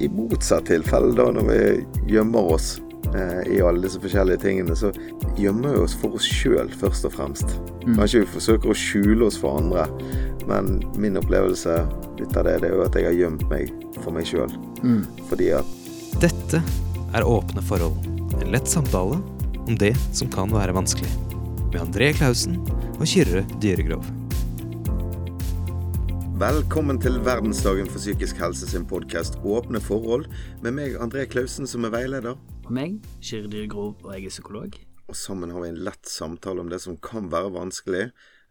[0.00, 2.80] i motsatt tilfelle, da når vi gjemmer oss
[3.14, 4.92] eh, i alle disse forskjellige tingene, så
[5.38, 7.56] gjemmer vi oss for oss sjøl først og fremst.
[7.84, 7.96] Mm.
[7.98, 9.86] Kanskje vi forsøker å skjule oss for andre,
[10.48, 11.82] men min opplevelse
[12.20, 14.52] litt av det, det er jo at jeg har gjemt meg for meg sjøl.
[14.82, 15.02] Mm.
[15.30, 15.76] Fordi at
[16.20, 16.62] Dette
[17.14, 18.08] er Åpne forhold.
[18.40, 19.20] En lett samtale
[19.66, 21.10] om det som kan være vanskelig.
[21.70, 22.58] Med André Klausen
[22.96, 24.19] og Kyrre Dyregrov.
[26.40, 30.22] Velkommen til verdensdagen for psykisk helse sin podkast Åpne forhold,
[30.64, 32.38] med meg André Klausen som er veileder.
[32.64, 34.78] Og meg, Kyrre Grov, og jeg er psykolog.
[35.04, 38.06] Og sammen har vi en lett samtale om det som kan være vanskelig.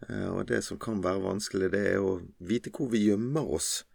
[0.05, 3.87] Eh, Og det som kan være vanskelig, det er å vite hvor vi gjemmer oss.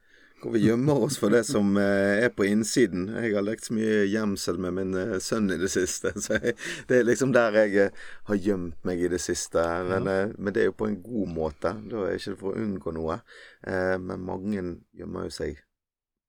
[0.44, 3.06] Hvor vi gjemmer oss for det som eh, er på innsiden.
[3.16, 6.52] Jeg har lekt så mye gjemsel med min eh, sønn i det siste, så jeg,
[6.90, 9.64] det er liksom der jeg eh, har gjemt meg i det siste.
[9.88, 10.26] Men, ja.
[10.36, 11.72] men det er jo på en god måte.
[11.88, 13.16] Da er det ikke for å unngå noe.
[13.64, 15.62] Eh, Men mange gjemmer jo seg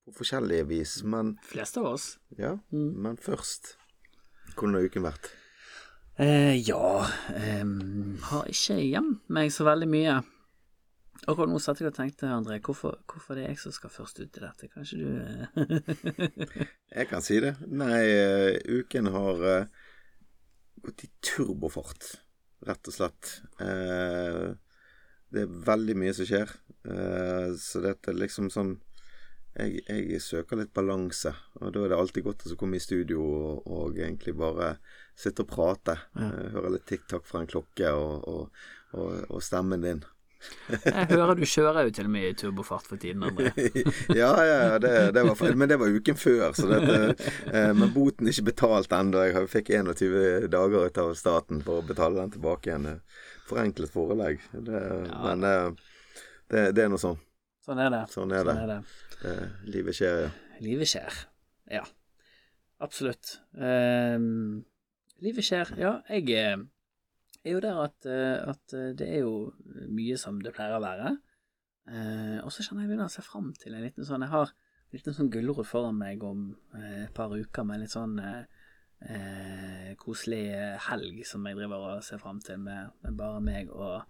[0.08, 1.00] på forskjellige vis.
[1.04, 2.06] Men Flest av oss.
[2.40, 2.94] ja, Mm.
[3.04, 3.76] men først
[4.56, 5.28] Hvordan har uken vært?
[6.22, 7.04] Eh, ja
[7.36, 7.66] eh,
[8.30, 10.14] Har ikke gjemt meg så veldig mye.
[11.24, 14.20] Akkurat nå satt jeg og tenkte, André, hvorfor, hvorfor er det jeg som skal først
[14.20, 14.70] ut i dette?
[14.70, 16.66] Kanskje du eh,
[16.98, 17.56] Jeg kan si det.
[17.72, 19.86] Nei, eh, uken har eh,
[20.86, 22.12] gått i turbofart,
[22.68, 23.32] rett og slett.
[23.58, 26.52] Det er veldig mye som skjer.
[27.58, 28.76] Så dette er liksom sånn
[29.56, 33.24] jeg, jeg søker litt balanse, og da er det alltid godt å komme i studio
[33.24, 34.76] og, og egentlig bare
[35.18, 35.96] sitte og prate.
[36.14, 36.28] Ja.
[36.58, 38.66] Høre litt tiktak fra en klokke og, og,
[39.00, 40.04] og, og stemmen din.
[40.70, 43.52] Jeg hører du kjører jo til og med i turbofart for tiden, André.
[44.22, 46.56] ja, ja, ja, det, det var, men det var uken før.
[46.58, 49.24] Så dette, eh, men boten er ikke betalt ennå.
[49.30, 52.90] Jeg fikk 21 dager ut av staten for å betale den tilbake igjen.
[53.46, 54.42] Forenklet forelegg.
[54.54, 54.82] Det,
[55.22, 55.70] Men eh,
[56.52, 57.20] det, det er nå sånn.
[57.66, 58.02] Sånn er det.
[58.14, 58.58] Sånn er det.
[58.58, 59.06] Sånn er det.
[59.26, 60.34] Eh, livet skjer, ja.
[60.66, 61.22] Livet skjer.
[61.72, 61.84] Ja.
[62.84, 63.40] Absolutt.
[63.58, 64.66] Ehm,
[65.24, 65.72] livet skjer.
[65.80, 66.58] Ja, jeg eh,
[67.46, 69.54] er jo der at, eh, at eh, det er jo
[69.94, 71.16] mye som det pleier å være.
[71.90, 74.50] Eh, og så kjenner jeg begynner å se fram til en liten sånn Jeg har
[74.50, 76.48] en liten sånn gulrot foran meg om
[76.80, 80.44] et par uker med en litt sånn eh, koselig
[80.90, 84.04] helg som jeg driver og ser fram til med, med bare meg og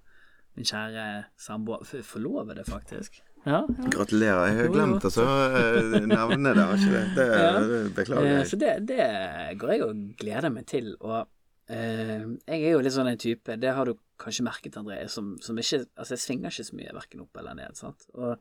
[0.56, 1.06] min kjære
[1.42, 1.84] samboer.
[2.08, 3.18] Forlovede, faktisk.
[3.46, 3.90] Ja, ja.
[3.94, 4.48] Gratulerer.
[4.50, 6.68] Jeg har glemt altså, eh, nevne det.
[6.78, 7.04] Ikke det?
[7.18, 7.50] Det, Ja.
[7.98, 8.48] beklager jeg.
[8.50, 10.96] Så det, det går jeg og gleder meg til.
[11.02, 11.28] Og
[11.70, 15.58] jeg er jo litt sånn en type, det har du kanskje merket, André, som, som
[15.58, 18.06] ikke Altså, jeg svinger ikke så mye verken opp eller ned, sant.
[18.14, 18.36] Og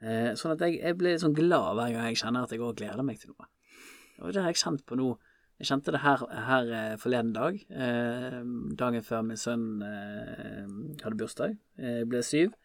[0.00, 2.72] eh, sånn at jeg, jeg blir sånn glad hver gang jeg kjenner at jeg går
[2.72, 3.50] og gleder meg til noe.
[4.22, 5.10] Og det har jeg kjent på nå.
[5.60, 8.38] Jeg kjente det her, her eh, forleden dag, eh,
[8.78, 10.64] dagen før min sønn eh,
[11.04, 11.58] hadde bursdag.
[11.78, 12.56] Eh, Jeg ble syv.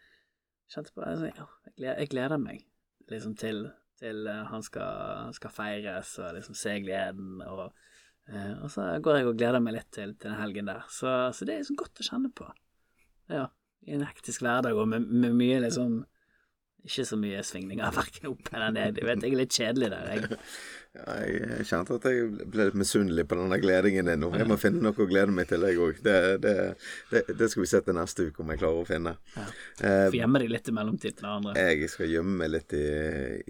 [0.72, 2.63] Kjente på altså, ja, jeg, gleder, jeg gleder meg
[3.12, 3.67] liksom til,
[4.01, 7.44] til eh, han skal, skal feires og liksom se gleden.
[7.46, 7.86] Og, eh,
[8.27, 10.83] og så går jeg og gleder meg litt til, til den helgen der.
[10.91, 12.47] Så, så det er så godt å kjenne på.
[13.31, 13.47] Ja,
[13.88, 16.01] I en hektisk hverdag og med, med mye liksom
[16.87, 18.97] Ikke så mye svingninger verken opp eller ned.
[19.01, 20.39] Jeg vet jeg er litt kjedelig der, jeg.
[20.97, 24.31] Ja, jeg kjente at jeg ble litt misunnelig på denne gledingen din nå.
[24.39, 25.99] Jeg må finne noe å glede meg til, jeg òg.
[26.01, 26.53] Det, det,
[27.11, 29.13] det, det skal vi se til neste uke om jeg klarer å finne.
[29.35, 29.45] Ja.
[29.83, 31.67] Eh, Får gjemme deg litt i mellomtiden av andre.
[31.75, 32.85] jeg skal gjemme meg litt i,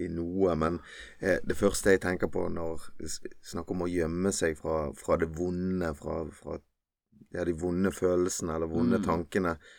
[0.04, 0.80] i noe, men
[1.22, 5.30] eh, det første jeg tenker på når snakker om å gjemme seg fra, fra det
[5.38, 6.58] vonde, fra, fra
[7.32, 9.04] ja, de vonde følelsene eller vonde Mm.
[9.08, 9.76] tankene, eh,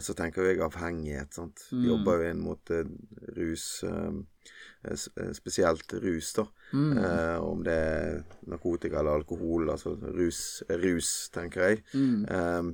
[0.00, 1.34] så tenker jeg avhengighet.
[1.34, 1.64] sant?
[1.72, 1.84] Mm.
[1.88, 2.84] Jobber jo inn mot eh,
[3.36, 4.12] rus, eh,
[4.84, 6.44] eh, spesielt rus, da.
[6.72, 6.92] Mm.
[6.98, 11.82] Eh, om det er narkotika eller alkohol, altså rus, rus tenker jeg.
[11.94, 12.22] Mm.
[12.28, 12.70] Eh,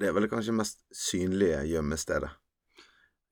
[0.00, 2.30] det er vel kanskje mest synlige gjemmestedet.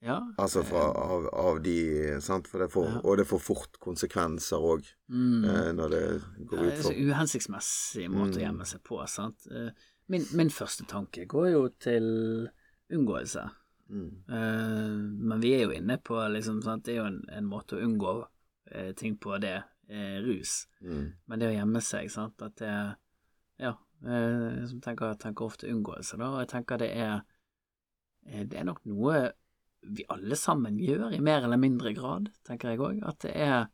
[0.01, 0.21] Ja.
[0.39, 2.47] Altså fra, eh, av, av de sant?
[2.49, 3.01] For det får, Ja.
[3.05, 5.45] Og det får fort konsekvenser òg, mm.
[5.45, 6.03] eh, når det
[6.47, 8.45] går det er så ut for uhensiktsmessig måte å Mm.
[8.47, 9.01] gjemme seg på.
[9.09, 9.47] sant?
[9.51, 9.71] Eh,
[10.09, 12.49] Min, min første tanke går jo til
[12.95, 13.49] unngåelse.
[13.89, 14.11] mm.
[14.29, 14.99] Uh,
[15.31, 16.85] men vi er jo inne på liksom, sant?
[16.85, 19.59] Det er jo en, en måte å unngå uh, ting på det.
[19.89, 20.67] Eh, rus.
[20.85, 21.13] Mm.
[21.25, 22.73] Men det å gjemme seg, sant, at det
[23.59, 23.73] Ja.
[24.05, 26.29] Eh, som tenker, tenker ofte unngåelse, da.
[26.29, 27.23] Og jeg tenker det er
[28.29, 29.33] Det er nok noe
[29.81, 33.01] vi alle sammen gjør, i mer eller mindre grad, tenker jeg òg.
[33.09, 33.69] At det er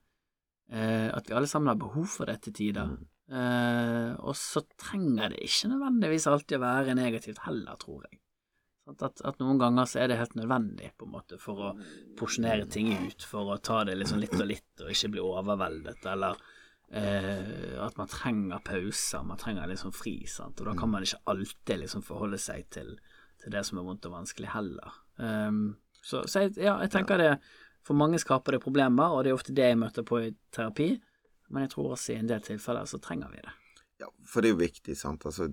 [0.70, 2.94] At vi alle sammen har behov for det til tider.
[3.28, 8.20] Eh, og så trenger det ikke nødvendigvis alltid å være negativt heller, tror jeg.
[8.84, 11.70] At, at noen ganger så er det helt nødvendig på en måte for å
[12.18, 16.04] porsjonere ting ut, for å ta det liksom litt og litt og ikke bli overveldet,
[16.12, 16.36] eller
[16.92, 21.22] eh, at man trenger pauser, man trenger liksom fri, sant, og da kan man ikke
[21.32, 22.92] alltid liksom forholde seg til,
[23.40, 25.00] til det som er vondt og vanskelig heller.
[25.16, 25.64] Um,
[26.04, 27.28] så, så jeg, ja, jeg tenker det
[27.84, 30.86] For mange skaper det problemer, og det er ofte det jeg møter på i terapi.
[31.52, 33.52] Men jeg tror også i en del tilfeller så trenger vi det.
[34.00, 35.26] Ja, for det er jo viktig, sant.
[35.28, 35.50] Altså,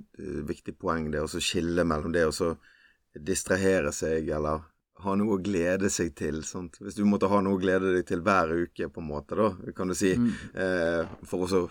[0.47, 2.53] viktig poeng det å skille mellom det og så
[3.17, 4.61] distrahere seg, eller
[5.01, 6.43] ha noe å glede seg til.
[6.45, 6.77] Sant?
[6.79, 9.49] Hvis du måtte ha noe å glede deg til hver uke, på en måte, da,
[9.75, 11.63] kan du si, eh, for å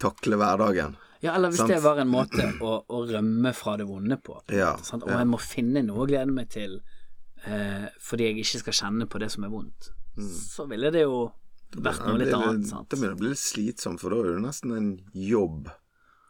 [0.00, 0.96] takle hverdagen.
[1.20, 1.72] Ja, eller hvis Sant.
[1.74, 4.36] det var en måte å, å rømme fra det vonde på.
[4.46, 5.00] på Ja, måte?
[5.02, 5.18] Og ja.
[5.18, 6.76] jeg må finne noe å glede meg til
[7.44, 9.90] eh, fordi jeg ikke skal kjenne på det som er vondt.
[10.18, 11.24] Så ville det jo
[11.74, 12.38] vært noe litt Mm.
[12.42, 12.88] annet, det, sant.
[12.88, 15.68] det begynner å bli litt slitsomt, for da er det nesten en jobb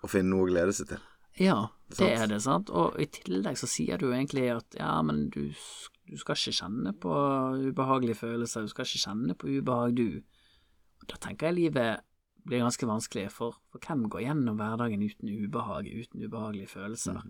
[0.02, 1.04] å finne noe å glede seg til.
[1.38, 1.58] Ja,
[1.96, 2.70] det er det, sant.
[2.70, 5.49] Og i tillegg så sier du egentlig at ja, men du,
[6.08, 7.14] du skal ikke kjenne på
[7.70, 10.20] ubehagelige følelser, du skal ikke kjenne på ubehag, du.
[10.99, 12.05] Og da tenker jeg livet
[12.49, 17.20] blir ganske vanskelig, for, for hvem går gjennom hverdagen uten ubehag, uten ubehagelige følelser?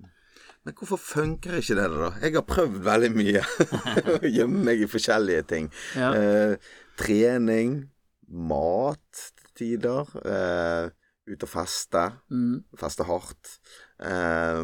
[0.64, 2.10] Men hvorfor funker ikke det, da?
[2.22, 3.42] Jeg har prøvd veldig mye
[4.14, 5.70] å gjemme meg i forskjellige ting.
[5.98, 6.12] Ja.
[6.14, 6.70] Eh,
[7.00, 7.80] trening,
[8.28, 10.94] mat til tider, eh,
[11.28, 12.04] ut og feste.
[12.30, 12.62] Mm.
[12.78, 13.58] Feste hardt.
[13.98, 14.62] Eh,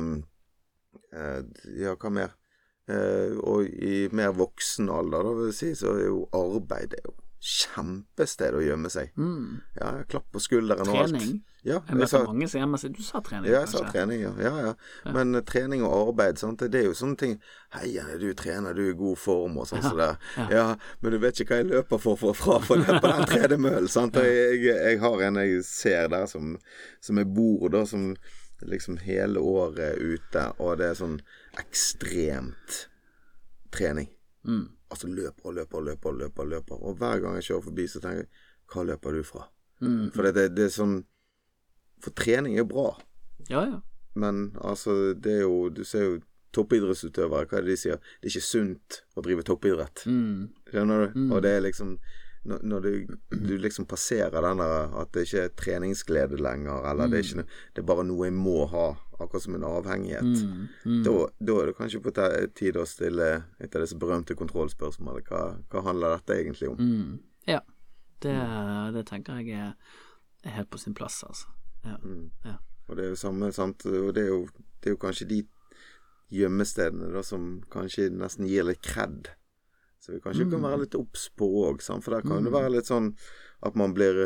[1.15, 1.43] eh,
[1.83, 2.35] ja, hva mer?
[2.85, 7.01] Eh, og i mer voksen alder, da vil jeg si, så er jo arbeid det
[7.01, 9.11] er jo kjempested å gjemme seg.
[9.21, 9.59] Mm.
[9.77, 11.13] Ja, klapp på skulderen og alt.
[11.13, 11.43] Trening?
[11.65, 14.33] Ja, Jeg møter mange som gjemmer seg Du sa trening, ja, jeg sa trening, ja.
[14.37, 15.13] ja, ja.
[15.17, 16.61] Men eh, trening og arbeid, sant?
[16.61, 17.39] det er jo sånne ting
[17.73, 20.11] Hei, du trener, du er i god form og sånn som det.
[20.53, 20.67] Ja,
[21.01, 23.89] men du vet ikke hva jeg løper for, for fra for det på den tredemøllen,
[23.93, 24.21] sant.
[24.21, 26.53] Jeg, jeg, jeg har en jeg ser der som,
[27.05, 28.13] som jeg bor da, som
[28.63, 31.17] liksom hele året ute, og det er sånn
[31.61, 32.85] ekstremt
[33.75, 34.11] trening.
[34.47, 34.69] Mm.
[34.93, 36.83] Altså løper og løper og løper og og løper.
[36.83, 38.31] Og hver gang jeg kjører forbi, så tenker jeg
[38.73, 39.49] Hva løper du fra?
[39.81, 40.13] Mm.
[40.15, 40.95] For det, det, det er sånn
[42.03, 42.93] For trening er bra.
[43.49, 43.81] Ja, ja.
[44.15, 46.21] Men altså, det er jo Du ser jo
[46.55, 48.03] toppidrettsutøvere, hva er det de sier?
[48.23, 50.05] Det er ikke sunt å drive toppidrett.
[50.07, 50.53] Mm.
[50.71, 51.17] Skjønner du?
[51.35, 51.97] Og det er liksom
[52.45, 57.19] Når, du, du liksom passerer den der at det ikke er treningsglede lenger, eller det
[57.19, 58.87] er ikke Det er bare noe jeg må ha,
[59.17, 60.29] akkurat som en avhengighet.
[60.45, 60.67] Mm.
[60.85, 60.99] Mm.
[61.07, 62.13] Da, da er det kanskje på
[62.59, 65.25] tide å stille et av disse berømte kontrollspørsmålene.
[65.31, 66.83] Hva, hva handler dette egentlig om?
[66.83, 67.17] Mm.
[67.49, 67.63] Ja.
[68.25, 68.37] Det,
[68.95, 69.75] det tenker jeg er,
[70.45, 71.49] helt på sin plass, altså.
[71.85, 71.97] Ja.
[72.05, 72.29] Mm.
[72.45, 72.59] Ja.
[72.89, 73.87] Og det er jo samme, sant.
[73.89, 74.45] Og det er jo,
[74.83, 75.41] det er jo kanskje de
[76.35, 79.33] gjemmestedene da som kanskje nesten gir litt kred.
[80.05, 82.91] Så vi kanskje kan være litt obs på òg, for der kan det være litt
[82.91, 83.15] sånn
[83.65, 84.19] at man blir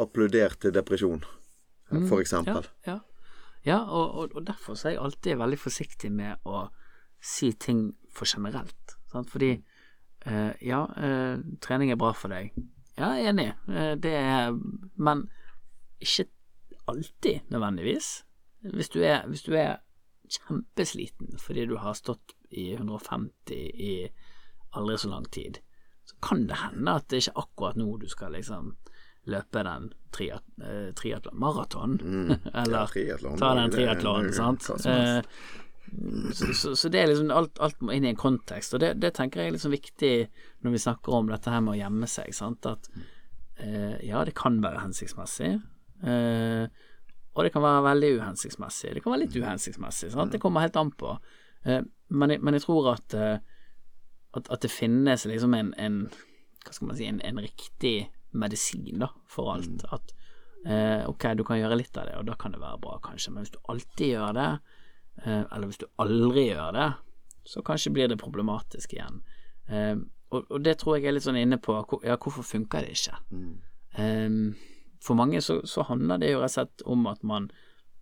[0.00, 1.20] applaudert til depresjon,
[2.08, 2.64] for eksempel.
[2.86, 3.26] Ja, ja.
[3.68, 6.64] ja og, og, derfor så er jeg alltid veldig forsiktig med å
[7.20, 8.96] si ting for generelt.
[9.12, 9.28] Sant?
[9.28, 12.56] Fordi eh, ja, eh, trening er bra for deg.
[12.96, 13.48] Ja, jeg er enig.
[14.04, 14.56] Det er
[14.96, 15.26] Men
[16.00, 16.26] ikke
[16.88, 18.22] alltid nødvendigvis.
[18.72, 19.82] Hvis du er, hvis du er
[20.32, 23.94] kjempesliten fordi du har stått i 150 i
[24.78, 25.58] aldri så lang tid,
[26.04, 28.74] så kan det hende at det ikke er akkurat nå du skal liksom
[29.30, 31.98] løpe den triat, eh, triatlon Maraton.
[32.54, 34.66] Eller Ja, ta den triatlonen, sant.
[34.86, 35.22] Eh,
[36.32, 38.94] så, så, så det er liksom alt, alt må inn i en kontekst, og det,
[39.02, 40.12] det tenker jeg er liksom viktig
[40.64, 42.32] når vi snakker om dette her med å gjemme seg.
[42.36, 42.66] Sant?
[42.68, 42.88] At
[43.60, 45.52] eh, ja, det kan være hensiktsmessig,
[46.02, 46.64] eh,
[47.32, 48.94] og det kan være veldig uhensiktsmessig.
[48.96, 50.32] Det kan være litt uhensiktsmessig, sant?
[50.32, 51.16] det kommer helt an på.
[51.64, 53.18] Eh, men, jeg, men jeg tror at,
[54.32, 56.02] at, at det finnes liksom en, en
[56.62, 57.96] hva skal man si, en, en riktig
[58.38, 59.84] medisin da, for alt.
[59.92, 60.12] At
[60.66, 63.34] eh, ok, du kan gjøre litt av det, og da kan det være bra, kanskje,
[63.34, 64.50] men hvis du alltid gjør det,
[65.24, 66.88] eh, eller hvis du aldri gjør det,
[67.52, 69.22] så kanskje blir det problematisk igjen.
[69.68, 69.96] Eh,
[70.32, 73.18] og, og det tror jeg er litt sånn inne på ja, hvorfor funker det ikke?
[74.00, 74.38] Eh,
[75.02, 77.50] for mange så, så handler det jo rett og slett om at man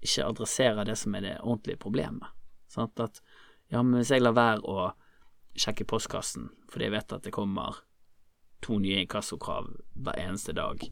[0.04, 2.28] ikke adresserer det som er det ordentlige problemet.
[2.70, 3.00] Sant?
[3.00, 3.20] At
[3.72, 4.90] ja, men hvis jeg lar være å
[5.60, 7.82] sjekke postkassen fordi jeg vet at det kommer
[8.64, 10.82] to nye inkassokrav hver eneste dag,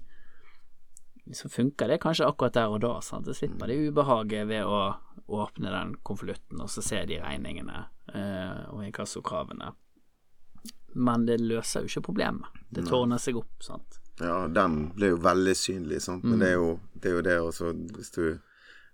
[1.32, 2.94] så funker det kanskje akkurat der og da.
[3.04, 3.28] Sant?
[3.28, 4.80] Jeg slipper det ubehaget ved å
[5.28, 7.84] åpne den konvolutten og så se de regningene
[8.14, 9.74] eh, og inkassokravene.
[10.96, 12.48] Men det løser jo ikke problemet.
[12.72, 14.00] Det tårner seg opp, sant.
[14.18, 16.24] Ja, den ble jo veldig synlig, sant.
[16.24, 18.22] Men det er jo det, er jo det også, hvis du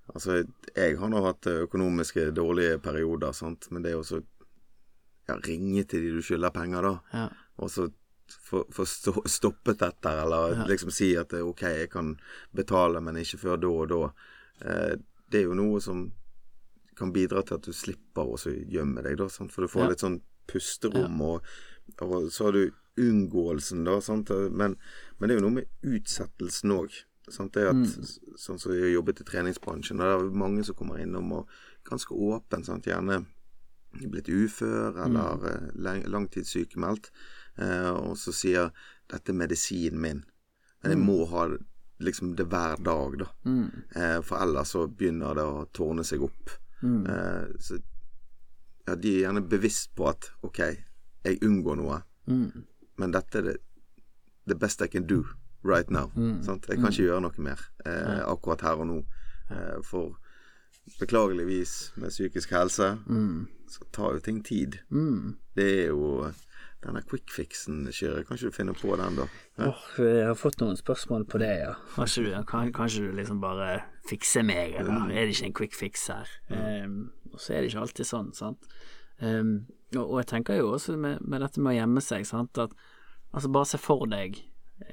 [0.04, 0.43] Altså,
[0.76, 4.19] jeg har nå hatt økonomiske dårlige perioder, sant, men det er jo også
[5.28, 7.28] Ja, ringe til de du skylder penger, da, Ja.
[7.59, 7.90] og så
[8.28, 8.85] få få
[9.28, 12.16] stoppet dette, eller liksom si at det er ok, jeg kan
[12.54, 14.02] betale, men ikke før da og da.
[14.64, 14.97] Eh,
[15.31, 16.12] det er jo noe som
[16.97, 19.52] kan bidra til at du slipper å så gjemme deg, da, sant?
[19.52, 19.88] for du får Ja.
[19.88, 21.43] litt sånn pusterom, og,
[22.00, 24.31] og så har du unngåelsen, da, sant?
[24.31, 24.76] Men,
[25.19, 26.93] men det er jo noe med utsettelsen òg.
[27.25, 30.75] Det er at, Sånn som jeg har jobbet i treningsbransjen, og det er mange som
[30.76, 31.49] kommer innom og
[31.88, 32.85] ganske åpen, sant?
[32.85, 33.25] gjerne
[34.10, 35.70] blitt ufør eller mm.
[35.82, 37.10] lang- langtidssykemeldt,
[37.58, 38.70] eh, og så sier
[39.10, 40.24] 'dette er medisinen min',
[40.82, 41.48] men jeg må ha
[42.00, 43.26] liksom det hver dag, da.
[43.96, 46.50] Eh, for ellers så begynner det å tårne seg opp.
[47.06, 47.78] Eh, så
[48.86, 50.58] ja, de er gjerne bevisst på at OK,
[51.24, 52.02] jeg unngår noe,
[52.96, 53.56] men dette er det,
[54.46, 55.24] the best I can do
[55.64, 56.10] right now.
[56.42, 56.66] Sant?
[56.68, 58.98] Jeg kan ikke gjøre noe mer eh, akkurat her og nå.
[59.50, 60.18] Eh, for
[61.00, 62.98] beklageligvis med psykisk helse
[63.75, 64.81] så tar jo ting tid.
[65.59, 66.31] Det er jo
[66.85, 68.25] denne quick fixen, Kyrre.
[68.25, 69.26] Kan ikke du finne på den, da?
[69.59, 69.69] Hæ?
[69.71, 71.75] Oh, jeg har fått noen spørsmål på det, ja.
[71.95, 75.78] Kanskje du, kan, kanskje du liksom bare fikser meg, eller er det ikke en quick
[75.78, 76.35] fix her?
[76.50, 76.99] Um,
[77.33, 78.69] og så er det ikke alltid sånn, sant.
[79.23, 79.54] Um,
[79.95, 82.75] og, og jeg tenker jo også med, med dette med å gjemme seg, sant, at
[83.35, 84.37] altså bare se for deg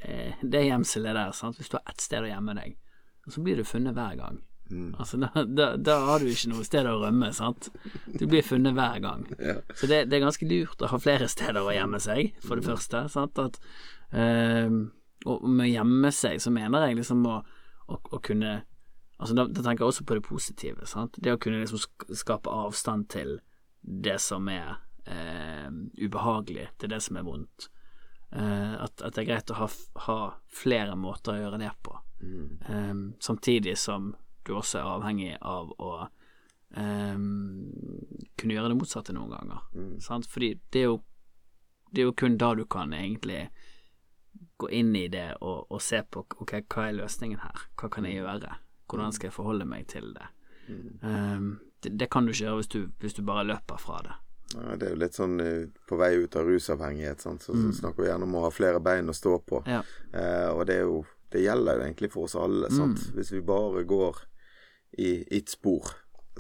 [0.02, 2.78] eh, det gjemselet der, sant, hvis du har ett sted å gjemme deg,
[3.26, 4.40] og så blir du funnet hver gang.
[4.72, 7.70] Altså, da, da, da har du ikke noe sted å rømme, sant.
[8.08, 9.28] Du blir funnet hver gang.
[9.76, 12.68] Så det, det er ganske lurt å ha flere steder å gjemme seg, for det
[12.70, 13.06] første.
[13.12, 13.42] Sant?
[13.42, 13.60] At,
[14.16, 14.82] øh,
[15.30, 17.40] og med å gjemme seg, så mener jeg liksom å,
[17.88, 18.62] å, å kunne
[19.22, 20.86] Altså da, da tenker jeg også på det positive.
[20.90, 21.20] Sant?
[21.22, 21.78] Det å kunne liksom
[22.18, 23.36] skape avstand til
[23.82, 25.68] det som er øh,
[26.02, 27.68] ubehagelig, til det som er vondt.
[28.32, 29.68] Uh, at, at det er greit å ha,
[30.08, 30.18] ha
[30.50, 31.94] flere måter å gjøre det på.
[32.70, 34.16] Eh, samtidig som
[34.48, 35.92] du også er avhengig av å
[36.78, 37.26] um,
[38.40, 39.66] kunne gjøre det motsatte noen ganger.
[40.04, 40.30] Sant?
[40.32, 41.02] Fordi det er, jo,
[41.92, 43.46] det er jo kun da du kan egentlig
[44.62, 48.06] gå inn i det og, og se på ok, hva er løsningen her, hva kan
[48.06, 48.56] jeg gjøre,
[48.92, 50.28] hvordan skal jeg forholde meg til det.
[50.70, 51.48] Eh,
[51.82, 54.18] det, det kan du ikke gjøre hvis du, hvis du bare løper fra det.
[54.52, 57.46] Ja, det er jo litt sånn eh, på vei ut av rusavhengighet, sant?
[57.46, 59.64] Så, så snakker vi gjerne om å ha flere bein å stå på.
[59.70, 59.82] Ja.
[60.12, 63.06] Eh, og det er jo Det gjelder jo egentlig for oss alle, sant.
[63.16, 64.18] Hvis vi bare går
[64.98, 65.86] i ett spor,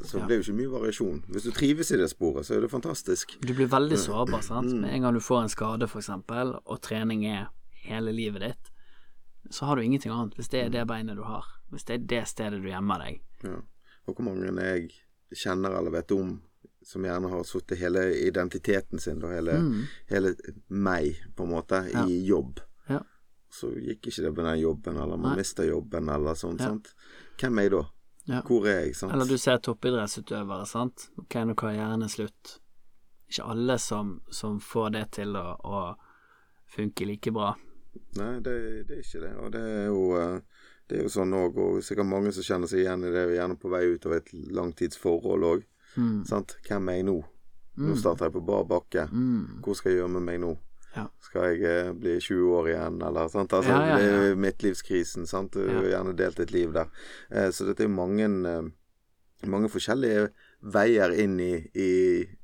[0.03, 0.25] så Ja.
[0.27, 1.23] blir er jo ikke mye variasjon.
[1.29, 3.37] Hvis du trives i det sporet, så er det fantastisk.
[3.41, 4.71] Du blir veldig sårbar, sant.
[4.81, 7.47] Med en gang du får en skade, eksempel, og trening er
[7.85, 8.71] hele livet ditt,
[9.49, 10.35] så har du ingenting annet.
[10.35, 13.21] Hvis det er det beinet du har, hvis det er det stedet du gjemmer deg.
[13.43, 13.61] Ja.
[14.07, 14.91] Og hvor mange jeg
[15.35, 16.41] kjenner eller vet om
[16.83, 19.53] som gjerne har sittet hele identiteten sin og hele,
[20.09, 20.35] hele
[20.69, 22.05] meg, på en måte, Ja.
[22.07, 22.59] i jobb.
[22.89, 23.01] Ja.
[23.51, 25.37] Så gikk ikke det med den jobben, eller man Nei.
[25.37, 26.57] mista jobben, eller sånn.
[27.37, 27.83] Hvem er jeg da?
[28.31, 28.41] Ja.
[28.47, 28.95] Hvor er jeg?
[28.95, 29.13] sant?
[29.13, 31.09] Eller du ser toppidrettsutøvere, sant.
[31.19, 32.57] Ok, nå karrieren er slutt.
[33.31, 35.81] Ikke alle som, som får det til å, å
[36.71, 37.53] funke like bra.
[38.19, 38.55] Nei, det,
[38.87, 39.33] det er ikke det.
[39.39, 42.71] Og det er jo, eh, det er jo sånn òg, og sikkert mange som kjenner
[42.71, 45.67] seg igjen i det, gjerne på vei ut av et langtidsforhold òg.
[45.99, 46.17] Mm.
[46.27, 46.55] Sant?
[46.67, 47.19] Hvem er jeg nå?
[47.81, 49.07] Nå starter jeg på bar bakke.
[49.11, 49.61] Mm.
[49.63, 50.51] Hvor skal jeg gjøre med meg nå?
[50.95, 51.05] Ja.
[51.23, 53.53] Skal jeg eh, bli 20 år igjen, eller sant?
[53.53, 55.53] Altså, Ja, ja, Det er jo midtlivskrisen, sant.
[55.53, 56.91] Du har gjerne delt et liv der.
[57.29, 60.29] Eh, så dette er mange, eh, mange forskjellige
[60.61, 61.91] veier inn i, i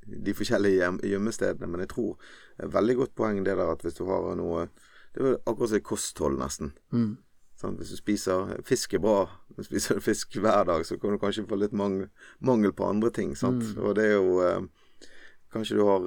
[0.08, 1.68] de forskjellige gjemmestedene.
[1.68, 2.18] Men jeg tror
[2.58, 4.70] veldig godt poeng det der at hvis du har noe
[5.18, 6.74] Det er akkurat som kosthold, nesten.
[6.94, 7.18] Mm.
[7.58, 9.24] Sånn, Hvis du spiser fisk er bra,
[9.66, 13.10] spiser du fisk hver dag, så kan du kanskje få litt mangel, mangel på andre
[13.10, 13.32] ting.
[13.36, 13.64] Sant?
[13.64, 13.80] Mm.
[13.82, 14.68] Og det er jo eh,
[15.48, 16.04] Kanskje du har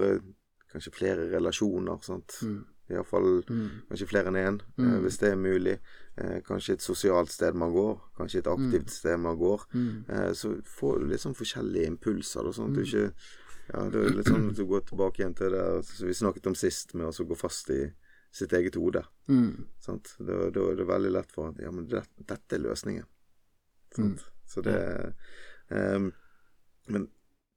[0.73, 1.99] kanskje flere relasjoner.
[2.03, 2.39] Sant?
[2.43, 2.61] Mm.
[2.91, 3.83] Iallfall Mm.
[3.89, 5.77] kanskje flere enn én, eh, hvis det er mulig.
[6.19, 9.63] Eh, kanskje et sosialt sted man går, kanskje et aktivt sted man går.
[9.75, 10.05] Mm.
[10.09, 12.43] Eh, så får du litt sånn forskjellige impulser.
[12.43, 13.13] Da, sånn at du ikke
[13.73, 15.63] ja, Det er litt sånn at du går tilbake igjen til det
[16.03, 17.93] vi snakket om sist, med å gå fast i
[18.33, 19.05] sitt eget hode.
[19.29, 19.65] Mm.
[19.87, 19.95] Da,
[20.51, 23.07] da er det veldig lett for at Ja, men det, dette er løsningen.
[23.95, 24.25] Sant?
[24.47, 25.15] Så det
[25.71, 26.13] um,
[26.89, 27.09] Men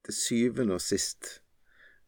[0.05, 1.39] til syvende og sist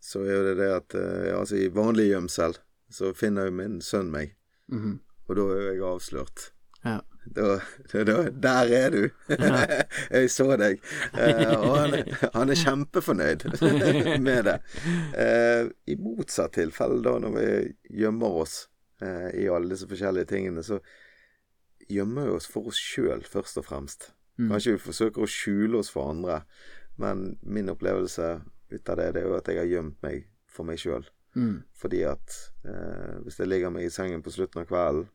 [0.06, 2.54] så er det det at eh, ja, altså I vanlig gjemsel
[2.94, 4.36] så finner jo min sønn meg,
[4.72, 5.00] Mhm.
[5.28, 6.52] og da er jeg avslørt.
[6.86, 7.00] Ja.
[7.36, 7.56] Da,
[8.06, 9.00] da, der er du!
[10.14, 10.78] jeg så deg.
[11.18, 11.96] Eh, og han,
[12.36, 13.48] han er kjempefornøyd
[14.28, 14.60] med det.
[15.18, 17.48] Eh, I motsatt tilfelle, da, når vi
[18.04, 18.60] gjemmer oss
[19.02, 20.78] eh, i alle disse forskjellige tingene, så
[21.90, 24.12] gjemmer vi oss for oss sjøl, først og fremst.
[24.38, 26.44] Kanskje vi forsøker å skjule oss for andre,
[27.02, 28.36] men min opplevelse
[28.72, 31.06] ut av det, det er jo at jeg har gjemt meg for meg sjøl.
[31.36, 31.64] Mm.
[31.76, 35.10] Fordi at eh, hvis jeg ligger meg i sengen på slutten av kvelden,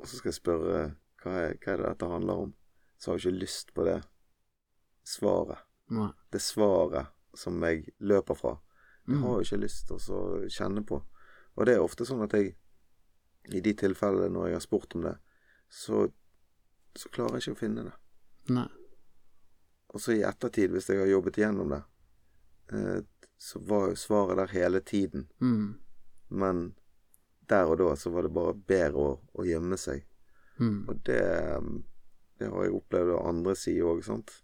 [0.00, 0.80] og så skal jeg spørre
[1.20, 2.54] hva er, hva er det dette handler om,
[3.00, 3.98] så har jeg ikke lyst på det
[5.06, 5.60] svaret.
[5.92, 6.10] Nei.
[6.32, 8.56] Det svaret som jeg løper fra.
[9.06, 9.22] Det Mm.
[9.22, 11.02] har jeg ikke lyst til å kjenne på.
[11.56, 12.54] Og det er ofte sånn at jeg,
[13.50, 15.16] i de tilfellene når jeg har spurt om det,
[15.68, 16.08] så,
[16.94, 17.94] så klarer jeg ikke å finne det.
[18.50, 18.68] Nei.
[19.90, 21.80] Og så i ettertid, hvis jeg har jobbet igjennom det,
[22.72, 23.00] eh,
[23.40, 25.26] så var jo svaret der hele tiden.
[25.40, 25.74] Mm.
[26.28, 26.74] Men
[27.50, 30.04] der og da så var det bare bedre å, å gjemme seg.
[30.60, 30.84] Mm.
[30.88, 31.22] Og det,
[31.56, 31.80] um,
[32.38, 34.34] det har jeg opplevd av andre sider òg, sant.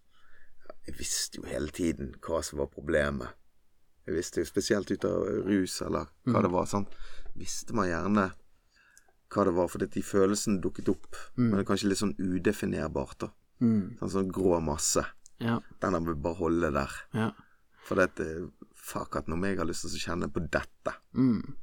[0.86, 3.36] Jeg visste jo hele tiden hva som var problemet.
[4.06, 6.66] Jeg visste jo spesielt ut av rus, eller hva det var.
[6.70, 6.94] sant?
[7.34, 8.28] Visste man gjerne
[9.34, 11.18] hva det var, fordi de følelsene dukket opp.
[11.34, 13.32] Men det er kanskje litt sånn udefinerbart, da.
[13.60, 13.96] Mm.
[13.98, 15.02] Sånn, sånn grå masse.
[15.38, 15.60] Ja.
[15.82, 16.92] Den har vi bare holde der.
[17.12, 17.30] Ja.
[17.86, 18.48] For det er
[18.86, 21.56] Fuck at når jeg har lyst til å kjenne på dette Mm.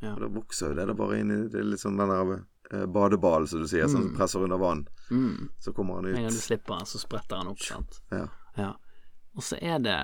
[0.00, 0.14] Ja.
[0.14, 2.30] Og da vokser jo det da bare inn i Det er litt sånn den der
[2.70, 3.92] eh, badeballen, som du sier, mm.
[3.92, 4.86] som presser under vann.
[5.10, 5.50] Mm.
[5.60, 8.00] Så kommer han En gang du slipper den, så spretter han opp, sant.
[8.14, 8.28] Ja.
[8.56, 8.70] Ja.
[9.36, 9.98] Og så er det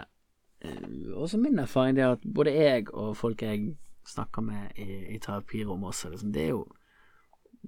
[1.14, 5.14] Og også min erfaring det er at både jeg og folk jeg snakker med i,
[5.14, 6.66] i terapirom også, liksom, det er jo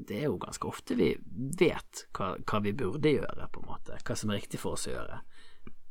[0.06, 1.10] det er jo ganske ofte vi
[1.58, 3.98] vet hva, hva vi burde gjøre, på en måte.
[4.04, 5.20] Hva som er riktig for oss å gjøre.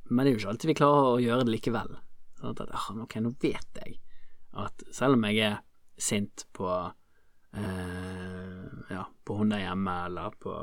[0.09, 1.97] Men det er jo ikke alltid vi klarer å gjøre det likevel.
[2.39, 3.99] Sånn at, ah, ok, nå vet jeg
[4.57, 5.59] at selv om jeg er
[6.01, 10.55] sint på eh, ja, på hun der hjemme, eller på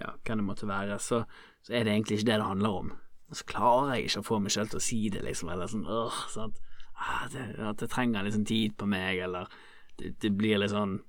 [0.00, 1.22] ja, hva det måtte være, så,
[1.64, 2.92] så er det egentlig ikke det det handler om.
[3.30, 5.70] Og så klarer jeg ikke å få meg selv til å si det, liksom, eller
[5.70, 6.60] sånn åh, at,
[6.94, 9.50] Ah, det, at det trenger liksom tid på meg, eller
[9.98, 11.00] det, det blir litt sånn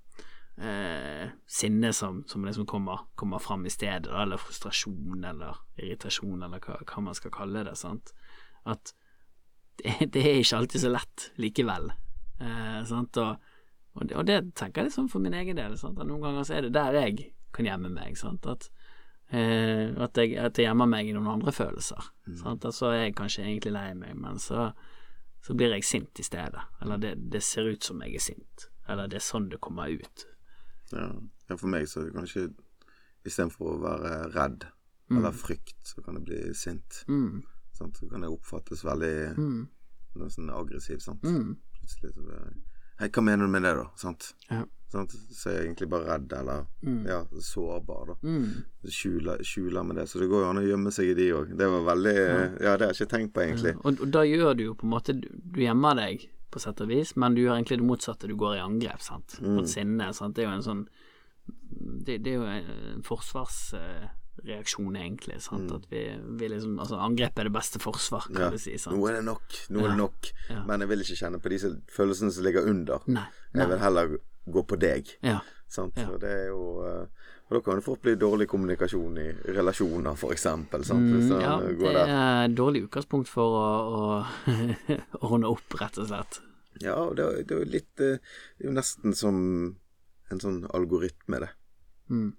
[0.57, 6.63] eh, sinne som, som liksom kommer, kommer fram i stedet, eller frustrasjon, eller irritasjon, eller
[6.63, 8.13] hva, hva man skal kalle det, sant.
[8.65, 8.93] At
[9.81, 11.91] det, det er ikke alltid så lett likevel,
[12.39, 13.51] eh, sant, og,
[13.95, 16.47] og, det, og det tenker jeg liksom for min egen del, sant, at noen ganger
[16.47, 18.69] så er det der jeg kan gjemme meg, sant, at
[19.29, 22.11] Eh, at, jeg, at jeg gjemmer meg i noen andre følelser.
[22.37, 22.65] Sant?
[22.65, 24.69] At så er jeg kanskje egentlig lei meg, men så,
[25.43, 26.61] så blir jeg sint i stedet.
[26.81, 28.67] Eller det, det ser ut som jeg er sint.
[28.89, 30.27] Eller det er sånn det kommer ut.
[30.93, 31.07] Ja.
[31.49, 32.53] ja, for meg så er det kanskje
[33.25, 34.67] Istedenfor å være redd
[35.09, 37.03] eller frykt, så kan det bli sint.
[37.07, 37.43] Mm.
[37.73, 37.97] Sant?
[37.97, 39.67] Så kan det oppfattes veldig Mm.
[40.29, 41.01] sånn aggressivt.
[41.01, 41.23] Sant?
[41.23, 41.57] Mm.
[41.79, 42.61] Plutselig så blir jeg
[42.97, 43.83] Hei, hva mener du med det, da?
[43.99, 44.33] Sant?
[44.49, 44.61] Ja.
[44.87, 45.11] Sant?
[45.11, 47.05] Så er jeg egentlig bare redd, eller Mm.
[47.07, 48.13] ja, sårbar, da.
[48.23, 48.63] Mm.
[48.87, 50.05] Skjuler, skjuler med det.
[50.07, 51.57] Så det går jo an å gjemme seg i de òg.
[51.57, 53.75] Det var veldig Ja, det har jeg ikke tenkt på, egentlig.
[53.83, 56.79] Og, og da gjør du jo på en måte Du, du gjemmer deg på sett
[56.81, 58.29] og vis, men du gjør egentlig det motsatte.
[58.31, 59.35] Du går i angrep sant?
[59.43, 60.07] mot sinne.
[60.15, 60.35] Sant?
[60.37, 60.85] Det er jo en sånn
[61.45, 65.37] Det, det er jo en forsvarsreaksjon, egentlig.
[65.43, 65.71] Sant?
[65.75, 66.01] At vi,
[66.39, 68.49] vi liksom Altså, angrep er det beste forsvar, kan Ja.
[68.49, 68.77] du si.
[68.81, 68.95] Sant?
[68.97, 69.59] Nå er det nok.
[69.69, 70.31] Nå er det nok.
[70.49, 70.63] Ja.
[70.65, 72.99] Men jeg vil ikke kjenne på disse følelsene som ligger under.
[73.07, 73.27] Nei.
[73.53, 75.13] Jeg vil heller gå på deg.
[75.23, 75.39] Ja.
[75.67, 75.97] Sant?
[75.97, 77.05] Og det er jo eh,
[77.45, 80.81] Og da kan det fort bli dårlig kommunikasjon i relasjoner, eksempel.
[80.81, 82.55] Mm, ja, går det er der.
[82.57, 84.55] dårlig utgangspunkt for å, å
[85.29, 86.39] ordne opp, rett og slett.
[86.81, 88.17] Ja, det, er- det er jo litt eh,
[88.57, 89.37] Det er jo nesten som
[90.33, 91.51] en sånn algoritme, det.
[92.09, 92.31] Mm.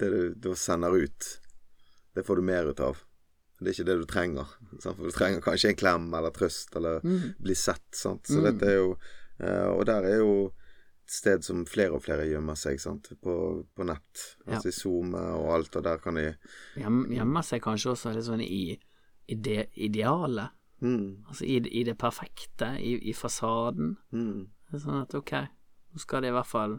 [0.00, 1.28] Det du du, sender ut,
[2.16, 2.96] det får du mer ut av.
[3.60, 4.50] Det er ikke det du trenger.
[4.80, 4.96] Sant?
[4.96, 7.34] For du trenger kanskje en klem eller trøst eller Mm.
[7.44, 7.84] bli sett.
[7.96, 8.24] Sant?
[8.28, 8.90] Så dette er jo
[9.38, 10.32] eh, Og der er jo
[11.10, 13.12] sted som flere og flere gjemmer seg, sant?
[13.22, 14.24] På, på nett.
[14.46, 14.56] Ja.
[14.56, 16.26] Altså i SoMe og alt, og der kan de
[16.76, 18.78] gjemmer seg kanskje også litt sånn i,
[19.30, 20.48] i det ideale.
[20.82, 23.96] mm, Altså i, i det perfekte, i, i fasaden.
[24.12, 25.32] mm, Sånn at ok,
[25.94, 26.78] nå skal det i hvert fall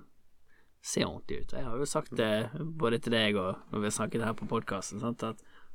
[0.84, 1.54] se ordentlig ut.
[1.56, 4.48] Jeg har jo sagt det både til deg og når vi har snakket her på
[4.48, 5.24] podkasten, at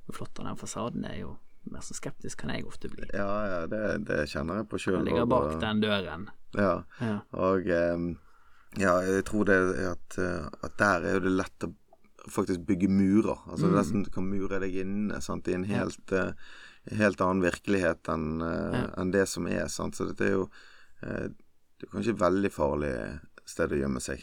[0.05, 1.33] hvor flott den fasaden er jo
[1.71, 3.07] mer så skeptisk kan jeg ofte bli.
[3.15, 5.05] Ja, ja, det, det kjenner jeg på sjøl.
[5.07, 6.25] Ligger bak den døren.
[6.59, 6.73] Ja.
[7.01, 7.19] Ja.
[7.38, 8.07] Og eh,
[8.81, 11.73] ja, jeg tror det er at, eh, at der er det lett å
[12.31, 13.43] faktisk bygge murer.
[13.51, 13.75] Altså Mm.
[13.77, 16.33] nesten du kan mure deg inne sant, i en helt, eh,
[16.91, 18.87] helt annen virkelighet enn uh, ja.
[18.99, 19.69] en det som er.
[19.69, 19.95] Sant?
[19.97, 20.49] Så dette er jo
[21.03, 21.29] uh,
[21.79, 24.23] Det er kanskje et veldig farlig sted å gjemme seg.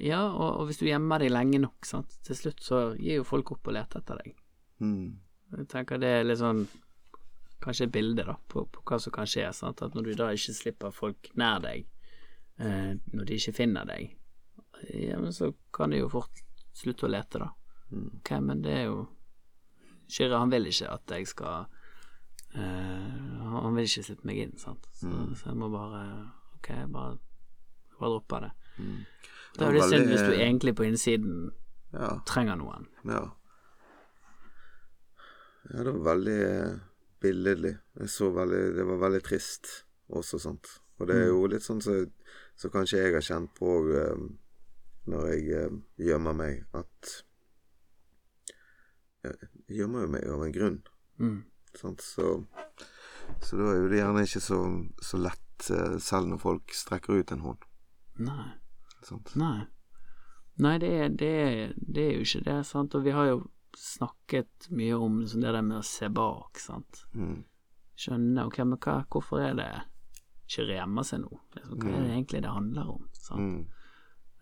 [0.00, 3.26] Ja, og, og hvis du gjemmer deg lenge nok, sant, til slutt så gir jo
[3.26, 4.34] folk opp og leter etter deg.
[4.82, 5.20] Mm.
[5.54, 6.66] Jeg tenker det er litt sånn
[7.60, 9.44] Kanskje et bilde da på, på hva som kan skje.
[9.52, 9.82] Sant?
[9.84, 11.84] At når du da ikke slipper folk nær deg,
[12.60, 14.12] eh, når de ikke finner deg,
[14.94, 16.44] ja, men så kan de jo fort
[16.76, 17.50] slutte å lete, da.
[18.20, 19.00] Ok, men det er jo
[20.10, 21.66] Kyrre, han vil ikke at jeg skal
[22.54, 24.86] eh, Han vil ikke slippe meg inn, sant.
[24.94, 26.00] Så, så jeg må bare
[26.56, 27.18] Ok, bare,
[27.98, 28.50] bare droppe det.
[29.56, 31.36] Det er jo litt synd hvis du egentlig på innsiden
[31.92, 32.12] Ja.
[32.26, 32.86] trenger noen.
[33.10, 33.24] Ja.
[35.70, 36.76] Ja, det var veldig eh,
[37.22, 37.74] billedlig.
[38.00, 39.72] Jeg så veldig Det var veldig trist
[40.10, 40.70] også, sant.
[41.00, 44.26] Og det er jo litt sånn som så, så kanskje jeg har kjent på um,
[45.08, 47.16] når jeg um, gjemmer meg, at
[49.20, 50.80] Jeg gjemmer jo meg av en grunn,
[51.20, 51.42] Mm.
[51.76, 52.26] Sånn, Så,
[53.44, 54.60] så da er jo det gjerne ikke så,
[55.04, 57.66] så lett, uh, selv når folk strekker ut en hånd.
[58.24, 58.46] Nei.
[59.04, 59.20] Sånn.
[59.36, 59.66] Nei.
[60.60, 62.96] Nei, det er, det, er, det er jo ikke det, sant.
[62.96, 63.38] Og vi har jo
[63.76, 67.04] snakket mye om liksom, det der med å se bak, sant.
[67.12, 67.42] Mm.
[68.00, 69.70] Skjønne, ok, men hva, hvorfor er det
[70.50, 71.42] ikke rema seg nå?
[71.56, 73.04] Liksom, hva er det egentlig det handler om?
[73.40, 73.60] Mm.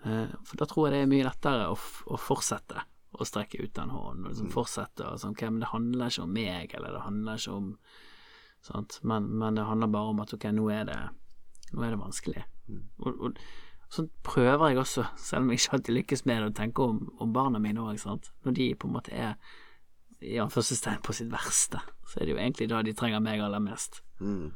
[0.09, 2.85] Eh, for da tror jeg det er mye lettere å, å fortsette
[3.19, 6.27] å strekke ut den hånden og liksom fortsette og sånn, okay, men det handler ikke
[6.27, 7.73] om meg, eller det handler ikke om
[9.07, 10.99] men, men det handler bare om at ok, nå er det,
[11.73, 12.43] nå er det vanskelig.
[12.99, 13.39] Og, og
[13.95, 16.99] sånn prøver jeg også, selv om jeg ikke alltid lykkes med det, å tenke om,
[17.23, 18.03] om barna mine òg,
[18.45, 19.39] når de på en måte er
[20.19, 23.63] i anførselstegn på sitt verste, så er det jo egentlig da de trenger meg aller
[23.63, 24.03] mest.
[24.19, 24.51] Mm.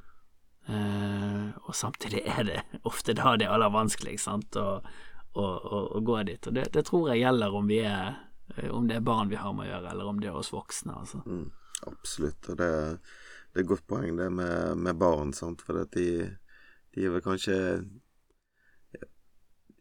[0.66, 4.78] Eh, og samtidig er det ofte da det er aller vanskelig sant, å,
[5.34, 6.46] å, å, å gå dit.
[6.46, 8.12] Og det, det tror jeg gjelder om vi er
[8.56, 10.52] eh, om det er barn vi har med å gjøre, eller om det er oss
[10.54, 11.00] voksne.
[11.02, 11.24] Altså.
[11.26, 11.48] Mm,
[11.90, 12.52] absolutt.
[12.52, 12.70] Og det,
[13.50, 15.64] det er et godt poeng, det med, med barn, sant.
[15.66, 16.30] For at de,
[16.94, 17.58] de er vel kanskje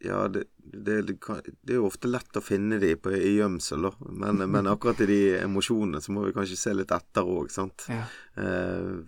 [0.02, 1.14] Ja, det, det, det,
[1.62, 3.92] det er jo ofte lett å finne de på, i gjemsel, da.
[4.10, 7.86] Men, men akkurat i de emosjonene så må vi kanskje se litt etter òg, sant.
[7.86, 8.02] Ja.
[8.34, 8.98] Eh,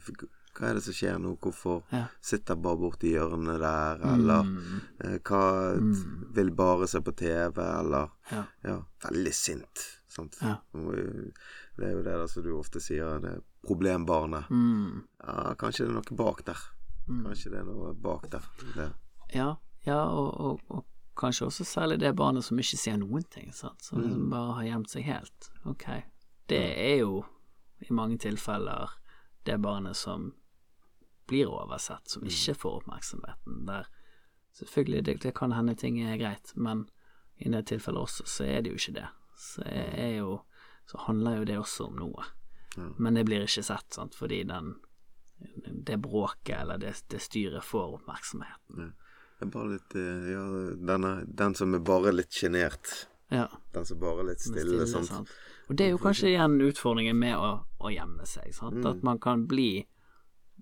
[0.54, 1.36] hva er det som skjer nå?
[1.42, 2.04] Hvorfor Ja.
[2.22, 4.04] sitter bare borti hjørnet der?
[4.14, 4.80] Eller Mm,
[5.24, 5.42] hva
[5.74, 7.58] hva vil bare se på TV?
[7.80, 8.44] Eller ja.
[8.64, 9.84] ja, veldig sint.
[10.08, 10.36] Sant?
[10.42, 10.56] Ja.
[10.72, 14.48] Det er jo det som du ofte sier, det problembarnet.
[14.50, 16.58] Mm, Ja, kanskje det er noe bak der.
[17.08, 17.24] mm.
[17.26, 18.42] Kanskje det er noe bak der.
[18.76, 18.92] Det.
[19.34, 20.84] Ja, ja og, og, og
[21.16, 23.82] kanskje også særlig det barnet som ikke sier noen ting, sant?
[23.82, 24.04] som Mm.
[24.04, 25.50] liksom bare har gjemt seg helt.
[25.66, 25.84] Ok,
[26.48, 27.24] det er jo
[27.80, 28.90] i mange tilfeller
[29.46, 30.32] det barnet som
[31.26, 33.64] blir oversett, som ikke får oppmerksomheten.
[33.68, 33.88] Der
[34.58, 36.86] selvfølgelig, det, det kan hende ting er greit, men
[37.36, 39.08] i det tilfellet også, så er det jo ikke det.
[39.36, 40.40] Så er jo
[40.86, 42.24] Så handler jo det også om noe.
[42.98, 44.74] Men det blir ikke sett, sant, fordi den
[45.64, 48.92] det bråket eller det, det styret får oppmerksomheten.
[49.38, 50.44] Det er bare litt eh, Ja,
[50.92, 53.08] denne, den som er bare litt sjenert.
[53.32, 54.86] Ja, Den som bare er litt stille.
[54.86, 55.32] stille, sant.
[55.68, 58.78] Og det er jo kanskje igjen utfordringen med å, å gjemme seg, sant?
[58.78, 58.90] Mm.
[58.92, 59.86] at man kan bli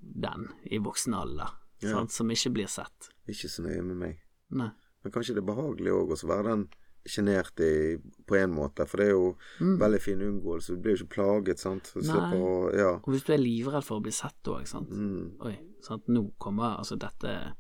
[0.03, 1.51] den i voksen alder,
[1.83, 1.91] Ja.
[1.97, 2.11] sant?
[2.13, 3.11] som ikke blir sett.
[3.29, 4.19] Ikke så nøye med meg.
[4.51, 4.71] Nei.
[5.03, 6.69] Men kanskje det er behagelig òg å være den
[7.09, 9.79] sjenerte på en måte, for det er jo Mm.
[9.79, 10.67] veldig fin unngåelse.
[10.69, 11.93] Du blir jo ikke plaget, sant.
[11.97, 12.93] Å Ja.
[12.95, 14.91] Og hvis du er livredd for å bli sett òg, sant.
[14.91, 15.37] Mm.
[15.41, 16.07] Oi, sant.
[16.09, 17.55] Nå kommer altså dette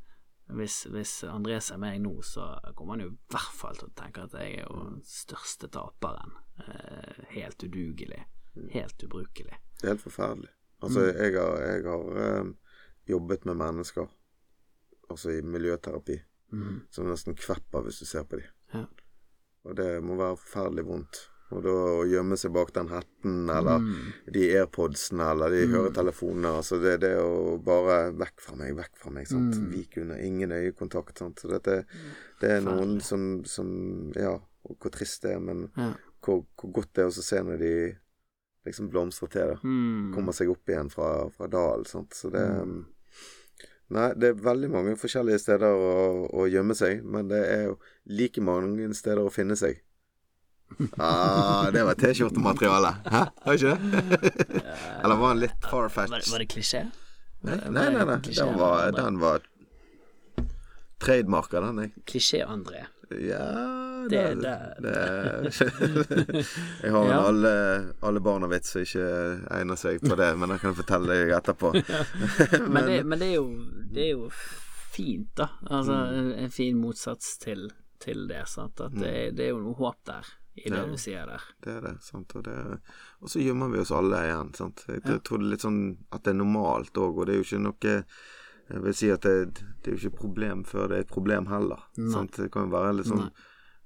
[0.51, 3.95] hvis, hvis André ser meg nå, så kommer han jo i hvert fall til å
[3.95, 6.31] tenke at jeg er jo den største taperen.
[6.61, 8.25] Eh, helt udugelig.
[8.71, 9.57] Helt ubrukelig.
[9.81, 10.51] Det er helt forferdelig.
[10.83, 11.17] Altså, Mm.
[11.23, 12.53] jeg har, jeg har uh,
[13.09, 14.09] jobbet med mennesker,
[15.11, 16.17] altså i miljøterapi,
[16.53, 16.81] mm.
[16.91, 18.49] som nesten kvepper hvis du ser på dem.
[18.75, 18.87] Ja.
[19.65, 21.29] Og det må være forferdelig vondt.
[21.53, 24.13] Og da å gjemme seg bak den hetten, eller Mm.
[24.33, 29.11] de airpodsene, eller de høretelefonene Altså, det, det å bare Vekk fra meg, vekk fra
[29.13, 29.55] meg, sant.
[29.61, 29.67] Mm.
[29.71, 30.17] Vik under.
[30.17, 31.37] Ingen øyekontakt, sant.
[31.39, 31.85] Så dette
[32.41, 34.33] Det er noen som, som Ja,
[34.65, 35.93] og hvor trist det er, men Ja.
[36.23, 37.97] hvor, hvor godt det er å se når de
[38.67, 40.13] liksom blomstre til det Mm.
[40.15, 41.85] kommer seg opp igjen fra, fra dalen.
[41.87, 42.13] Sant?
[42.15, 42.85] Så det Mm.
[43.93, 47.75] Nei, det er veldig mange forskjellige steder å, å gjemme seg, men det er jo
[48.09, 49.83] like mange steder å finne seg.
[50.99, 52.95] Ah, det var T-skjortemateriale.
[53.13, 53.27] Hæ?
[53.45, 53.81] Var ikke det?
[55.05, 56.31] Eller var den litt Var, far-fetched?
[56.33, 56.87] var det klisjé?
[57.45, 58.05] Nei, nei, nei.
[58.07, 58.17] nei.
[58.33, 59.43] Den var, den var
[61.03, 61.93] trademarka, den, jeg.
[62.07, 62.87] Klisjé, André.
[63.21, 63.45] Ja
[64.09, 66.47] Det- det, det-
[66.83, 67.21] Jeg har en Ja.
[67.29, 67.53] alle,
[68.03, 69.07] alle barna-vits som ikke
[69.51, 71.73] egner seg på det, men det kan jeg fortelle deg etterpå.
[72.75, 73.47] Men, det, men det, er jo,
[73.93, 74.29] det er jo
[74.93, 75.49] fint, da.
[75.71, 76.33] Altså Mm.
[76.45, 78.43] en, fin motsats til, til det.
[78.49, 78.81] Sant?
[78.81, 80.87] At det, er- det er jo noe håp der, i det Ja.
[80.87, 81.41] du sier der.
[81.65, 82.35] Det er det, sant.
[82.37, 82.57] Og, det,
[83.23, 84.85] og så gjemmer vi oss alle igjen, sant.
[84.89, 87.49] Jeg tror det er litt sånn at det er normalt òg, og det er jo
[87.49, 88.05] ikke noe
[88.73, 89.33] Jeg vil si at det,
[89.83, 91.81] det er jo ikke et problem før det er et problem heller.
[92.13, 92.37] Sant?
[92.39, 93.27] Det kan jo være litt sånn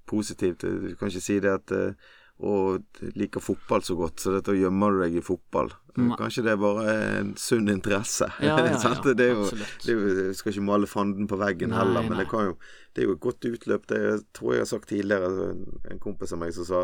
[0.08, 0.64] positivt.
[0.64, 2.76] Du kan ikke si det at eh, å,
[3.16, 5.70] liker fotball så godt, så dette gjemmer du deg i fotball.
[5.96, 6.16] Nei.
[6.20, 8.28] Kanskje det er bare en sunn interesse.
[8.44, 8.94] Ja, ja, ja?
[9.06, 9.76] Det er jo, absolutt.
[9.84, 12.50] det er jo, jeg skal ikke male fanden på veggen Nei, heller, men det kan
[12.50, 12.58] jo
[12.92, 13.86] Det er jo et godt utløp.
[13.88, 16.82] Det jeg tror jeg jeg har sagt tidligere, en, en kompis av meg som sa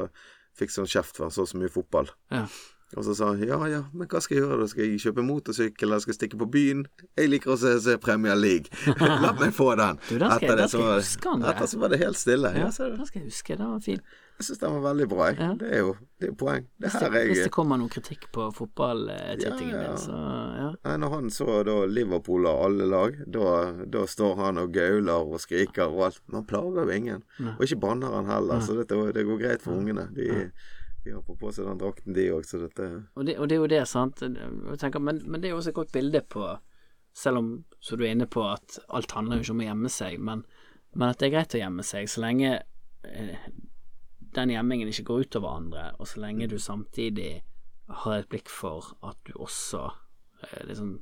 [0.58, 2.10] fikk sånn kjeft for han så så mye fotball.
[2.32, 2.46] Ja.
[2.96, 4.66] Og så sa han ja ja, men hva skal jeg gjøre da?
[4.68, 6.82] Skal jeg kjøpe motorsykkel, eller skal jeg stikke på byen?
[7.16, 8.68] Jeg liker å se, se Premier League.
[9.24, 9.96] La meg få den.
[10.10, 12.20] Du, den skal- Etter det skal så jeg huske, han, Etter så var det helt
[12.20, 12.52] stille.
[12.56, 13.56] Ja, Ja, ser skal jeg huske.
[13.56, 14.02] Den var fin.
[14.40, 15.36] Jeg syns den var veldig bra, jeg.
[15.38, 15.48] Ja.
[15.60, 15.90] Det er jo
[16.22, 16.64] det er poeng.
[16.80, 19.88] Det Hvis det, det, hvis det kommer noe kritikk på fotballtittingen Ja, ja.
[19.88, 20.18] din, så
[20.58, 20.68] ja.
[20.84, 23.46] Nei, når han så da Liverpool og alle lag, da,
[23.92, 26.20] da står han og gauler og skriker og alt.
[26.26, 27.24] Men han plager jo ingen.
[27.56, 30.08] Og ikke banner han heller, så dette, det går greit for ungene.
[30.16, 30.28] De,
[31.04, 32.88] de har på på seg den drakten, de òg, så dette
[33.18, 34.22] Og det, og det er jo det, sant.
[34.22, 36.46] Tenker, men, men det er jo også et godt bilde på
[37.12, 37.48] Selv om,
[37.82, 40.46] så du er inne på, at alt handler jo ikke om å gjemme seg, men,
[40.96, 43.48] men at det er greit å gjemme seg så lenge eh,
[44.32, 47.42] den gjemmingen ikke går utover andre, og så lenge du samtidig
[48.02, 50.94] har et blikk for at du også eh, liksom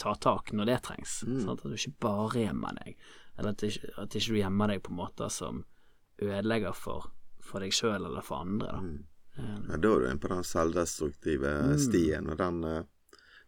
[0.00, 1.16] tar tak når det trengs.
[1.26, 1.64] Sant?
[1.64, 3.00] At du ikke bare gjemmer deg,
[3.36, 5.64] eller at, ikke, at ikke du gjemmer deg på måter som
[6.20, 7.10] ødelegger for,
[7.42, 8.80] for deg sjøl eller for andre, da.
[8.80, 9.04] Mm.
[9.38, 11.78] Eh, Ja, da er du inne på den selvdestruktive Mm.
[11.78, 12.82] stien, og den, eh,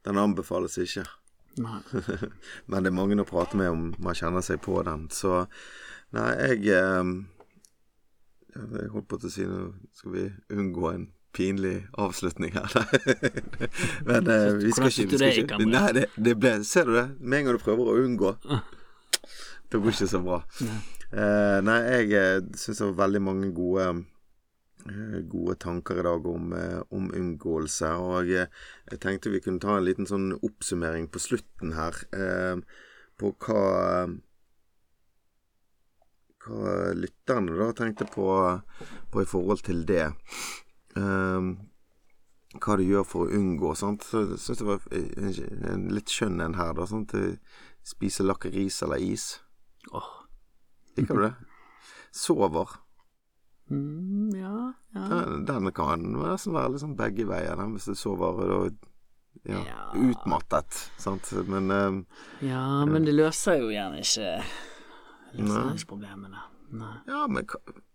[0.05, 1.05] den anbefales ikke.
[2.67, 5.09] Men det er mange å prate med om man kjenner seg på den.
[5.13, 5.47] Så
[6.13, 7.13] nei, jeg eh,
[8.55, 9.61] Jeg holdt på til å si nå
[9.97, 12.69] skal vi unngå en pinlig avslutning her.
[14.09, 17.07] Men eh, vi skal ikke, vi skal ikke Nei, det, det ble Ser du det?
[17.21, 18.35] Med en gang du prøver å unngå,
[19.73, 20.43] det går ikke så bra.
[21.13, 23.85] Eh, nei, jeg eh, syns det var veldig mange gode
[24.89, 27.91] eh, Gode tanker i dag om, eh, om unngåelse.
[28.01, 32.01] Og jeg tenkte vi kunne ta en liten sånn oppsummering på slutten her.
[32.17, 32.63] Eh,
[33.21, 33.65] på hva
[36.43, 38.25] Hva lytterne da tenkte på,
[39.13, 40.09] på i forhold til det.
[40.97, 41.53] Eh,
[42.57, 43.77] hva du gjør for å unngå.
[43.77, 44.09] Sant?
[44.09, 46.73] Så syns det var en, litt skjønn en her.
[46.81, 47.37] da til
[47.85, 49.37] Spise lakris eller is.
[49.93, 50.22] Åh.
[50.97, 51.35] Liker du det?
[52.13, 52.69] Sover.
[53.71, 55.05] Mm, ja, ja.
[55.09, 58.73] Den, den kan nesten være liksom begge veier, den, hvis du sover og
[59.49, 59.87] ja, Ja.
[59.97, 60.77] utmattet.
[61.01, 61.31] Sant?
[61.49, 62.03] Men um,
[62.45, 64.43] Ja, men det løser jo gjerne ikke
[65.41, 66.43] løsningsproblemene.
[67.09, 67.47] Ja, men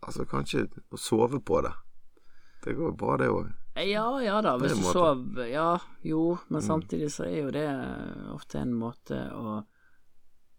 [0.06, 1.74] altså kanskje å sove på det.
[2.66, 3.48] Det går jo bra, det òg.
[3.86, 6.66] Ja, ja da, hvis du sover Ja, jo, men Mm.
[6.68, 7.68] samtidig så er jo det
[8.34, 9.64] ofte en måte å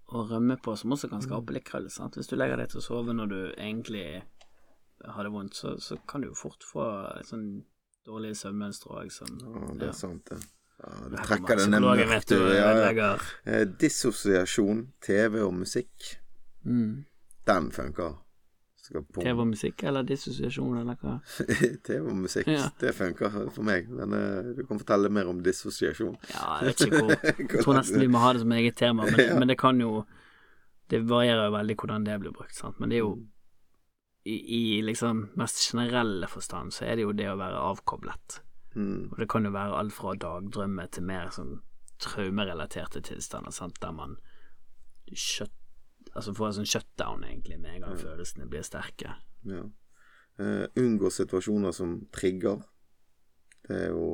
[0.09, 1.27] å rømme på som også kan Mm.
[1.29, 1.91] skape litt krøll.
[1.91, 2.15] Sant?
[2.17, 4.23] Hvis du legger deg til å sove når du egentlig
[5.05, 7.63] har det vondt, så, så kan du jo fort få et sånn
[8.07, 9.89] dårlige søvnmønstre òg, Sånn, Ja, det Ja.
[9.89, 10.39] er sant, det.
[10.79, 13.19] Ja, du det trekker du, og Ja, ja.
[13.45, 16.17] Eh, Dissosiasjon, TV og musikk,
[16.65, 17.05] Mm.
[17.47, 18.17] den funker.
[18.89, 21.17] TV og musikk, eller dissosiasjon, eller hva?
[21.87, 22.69] TV og musikk, Ja.
[22.81, 23.89] det funker for meg.
[23.93, 26.17] Men uh, du kan fortelle mer om dissosiasjon.
[26.35, 27.15] Ja, jeg vet ikke hvor
[27.57, 29.39] Jeg tror nesten vi må ha det som eget tema, men, Ja.
[29.39, 30.05] men det kan jo
[30.89, 32.79] Det varierer jo veldig hvordan det blir brukt, sant.
[32.81, 33.17] Men det er jo
[34.25, 38.39] i, i liksom mest generelle forstand så er det jo det å være avkoblet.
[38.75, 39.11] Mm.
[39.13, 41.59] Og det kan jo være alt fra dagdrømme til mer sånn
[42.01, 44.17] traumerelaterte tilstander, sant, der man
[45.13, 45.53] shut,
[46.15, 49.15] altså får en sånn shutdown, egentlig, med en gang følelsene blir sterke.
[49.49, 49.65] Ja.
[50.39, 52.63] Uh, unngå situasjoner som trigger.
[53.67, 54.11] Det er jo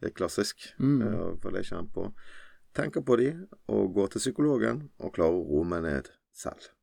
[0.00, 0.68] det er klassisk.
[0.78, 1.00] Mm.
[1.02, 2.08] Uh, for det kjenner på.
[2.74, 3.30] Tenker på de,
[3.70, 6.73] og går til psykologen, og klarer å roe meg ned selv.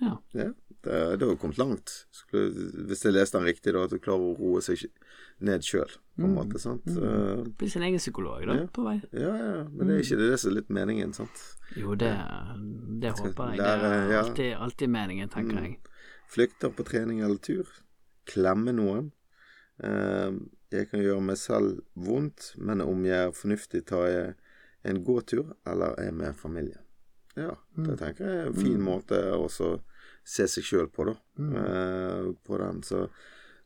[0.00, 0.16] Ja.
[0.32, 0.52] det,
[1.20, 2.06] det har kommet langt.
[2.10, 2.50] Skulle,
[2.88, 4.86] hvis jeg leste den riktig, da, at du klarer å roe seg
[5.44, 6.36] ned sjøl, på en Mm.
[6.38, 6.58] måte.
[6.60, 6.84] sant?
[6.86, 7.02] Mm.
[7.04, 8.66] Eh, Bli sin egen psykolog, da, Ja.
[8.66, 9.00] på vei.
[9.12, 11.42] ja, ja, men det er ikke det som er litt meningen, sant?
[11.76, 12.12] Jo, det,
[13.00, 13.58] det håper jeg.
[13.58, 14.22] Det er ja.
[14.22, 15.62] alltid, alltid meningen, tenker Mm.
[15.64, 15.78] jeg.
[16.28, 17.66] Flykter på trening eller tur.
[18.26, 19.12] Klemme noen.
[19.82, 20.32] Eh,
[20.72, 24.34] jeg kan gjøre meg selv vondt, men om jeg er fornuftig, tar jeg
[24.84, 26.78] en gåtur eller er med familien.
[27.36, 29.80] Ja, det tenker jeg er en fin måte å også
[30.26, 31.14] se seg sjøl på, da.
[31.40, 32.82] Eh, på den.
[32.86, 33.06] Så,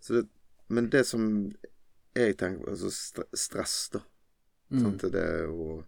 [0.00, 0.26] så det,
[0.68, 1.24] men det som
[2.14, 2.90] jeg tenker på, altså
[3.36, 4.04] stress, da.
[4.70, 4.84] Mm.
[4.84, 5.08] Sant?
[5.12, 5.82] Det er jo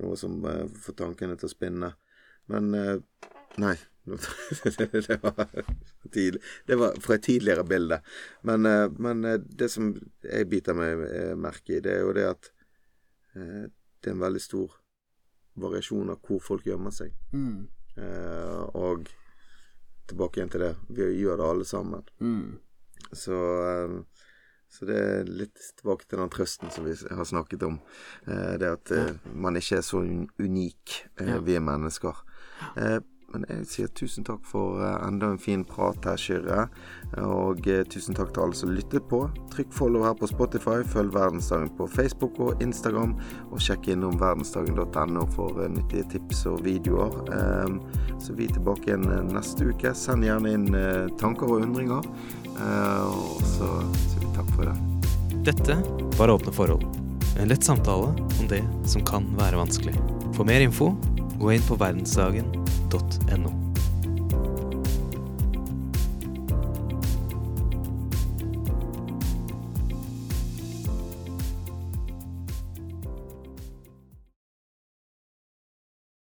[0.00, 1.94] noe som uh, får tankene til å spinne.
[2.52, 2.98] Men uh,
[3.60, 3.74] Nei.
[4.08, 5.50] det, var
[6.10, 6.40] tidlig.
[6.66, 8.00] det var fra et tidligere bilde.
[8.48, 8.66] Men,
[8.98, 9.92] men det som
[10.24, 11.04] jeg biter meg
[11.38, 12.48] merke i, det er jo det at
[13.36, 14.74] det er en veldig stor
[15.62, 17.14] variasjon av hvor folk gjemmer seg.
[17.30, 17.68] Mm.
[18.74, 19.06] Og
[20.12, 20.72] tilbake igjen til det.
[20.94, 22.04] Vi gjør det alle sammen.
[22.20, 22.58] Mm.
[23.12, 23.96] Så, eh,
[24.72, 27.80] så det er litt tilbake til den trøsten som vi har snakket om.
[28.26, 30.00] Eh, det at eh, man ikke er så
[30.40, 31.40] unik, eh, Ja.
[31.44, 32.22] vi er mennesker.
[33.32, 36.66] Men jeg sier tusen takk for eh, enda en fin prat her, Kyrre.
[37.22, 39.22] Og eh, tusen takk til alle som lyttet på.
[39.54, 43.14] Trykk follow her på Spotify, følg Verdensdagen på Facebook og Instagram,
[43.50, 47.16] og sjekk innom verdensdagen.no for eh, nyttige tips og videoer.
[47.32, 49.94] Eh, så vi er tilbake igjen neste uke.
[49.96, 50.68] Send gjerne inn
[51.20, 52.04] tanker og undringer.
[52.52, 53.68] Og så
[54.04, 54.76] sier vi takk for det.
[55.48, 55.78] Dette
[56.20, 56.84] var Åpne forhold.
[57.40, 59.96] En lett samtale om det som kan være vanskelig.
[60.36, 60.92] For mer info,
[61.42, 63.61] gå inn på verdensdagen.no.